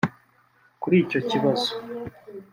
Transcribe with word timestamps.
Kuri 0.81 0.95
icyo 1.03 1.19
kibazo 1.29 1.71